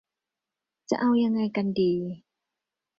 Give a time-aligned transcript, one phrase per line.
[0.89, 1.93] จะเอายังไงกันดี?